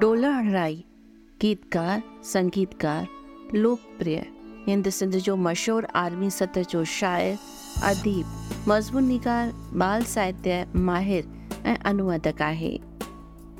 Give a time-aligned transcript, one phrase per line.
[0.00, 0.74] डोला हड़ाई
[1.40, 3.06] गीतकार, संगीतकार,
[3.54, 4.16] लोकप्रिय।
[4.66, 7.36] हिंद सिंध जो मशहूर आर्मी सतह जो शाइर
[7.84, 8.24] अदीब,
[8.68, 11.28] मज़मून निगार, बाल साहित्य, माहिर
[11.66, 12.78] ऐं अनुवादक आहे।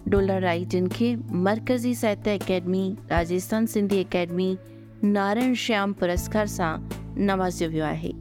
[0.08, 4.56] डोला राई जिन खे मरकज़ी साहित्य अकेडमी राजस्थान सिंधी अकेडमी
[5.04, 6.76] नारायण श्याम पुरस्कार सां
[7.26, 8.12] नवाज़ियो वियो आहे।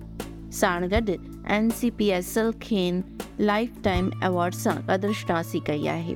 [0.59, 1.17] साण गॾु
[1.55, 6.15] N C P S L खेनि लाइफ टाइम अवॉर्ड सां क़दुरुशनासी कई आहे।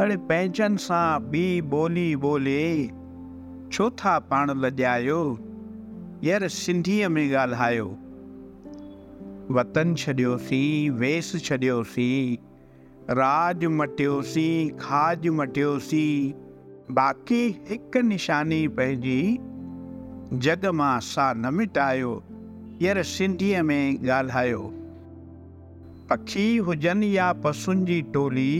[0.00, 2.60] अड़े पंहिंजनि सां ॿी ॿोली ॿोले
[3.72, 5.18] छो था पाण लॼायो
[6.24, 7.84] यार सिंधीअ में ॻाल्हायो
[9.56, 12.36] वतन छॾियोसीं वेस छॾियोसीं
[13.18, 16.32] राज मटियोसीं खाज मटियोसीं
[17.00, 19.20] बाक़ी हिकु निशानी पंहिंजी
[20.46, 22.14] जग माँ सा न मिटायो
[22.82, 24.62] यार सिंधीअ में ॻाल्हायो
[26.10, 28.54] पखी हुजनि या पशुनि जी टोली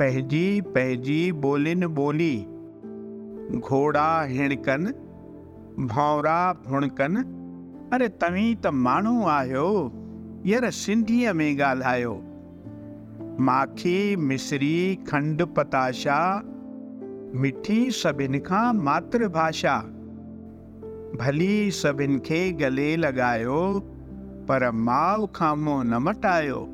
[0.00, 2.46] पंहिंजी पंहिंजी ॿोलियुनि ॿोली
[3.60, 4.84] घोड़ा, हिणकन,
[5.80, 7.20] भौरा, भुणकनि।
[7.94, 9.92] अरे तव्हीं त माण्हू आहियो,
[10.46, 12.22] यार सिंधीअ में ॻाल्हायो।
[13.40, 16.42] माखी, मिसरी, खंड पताशा,
[17.34, 19.78] मिठी सभिनि खां मातृभाषा।
[21.20, 23.80] भली सभिनि खे गले लॻायो,
[24.48, 26.68] पर माउ खां मुंहुं न मटायो,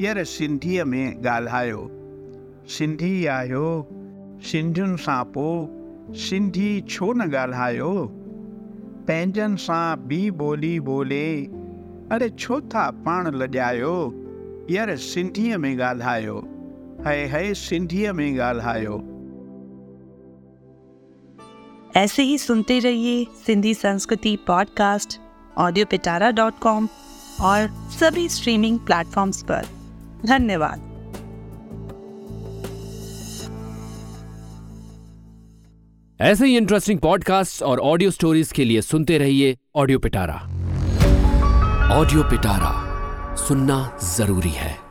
[0.00, 1.99] यार सिंधीअ में ॻाल्हायो।
[2.70, 3.88] सिंधी आहियो,
[4.42, 8.08] सिंधियुनि सां पोइ सिंधी छो न ॻाल्हायो?
[9.08, 11.44] पंहिंजनि सां ॿी ॿोली ॿोले
[12.12, 13.94] अरे छो था पाण लॼायो?
[14.70, 16.36] यार सिंधीअ में ॻाल्हायो
[17.06, 18.98] है है सिंधीअ में ॻाल्हायो।
[21.96, 25.18] ऐसे ही सुनते रहिए सिंधी संस्कृति podcast
[25.58, 26.88] audio Pitara dot com
[27.40, 27.66] और
[28.00, 29.66] सभी स्ट्रीमिंग प्लेटफॉर्म्स पर।
[30.26, 30.89] धन्यवाद।
[36.20, 40.34] ऐसे ही इंटरेस्टिंग पॉडकास्ट और ऑडियो स्टोरीज के लिए सुनते रहिए ऑडियो पिटारा
[41.92, 44.89] ऑडियो पिटारा सुनना ज़रूरी है।